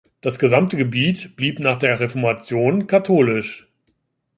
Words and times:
Das 0.21 0.39
gesamte 0.39 0.77
Gebiet 0.77 1.35
blieb 1.35 1.59
nach 1.59 1.77
der 1.77 1.99
Reformation 1.99 2.87
katholisch. 2.87 3.67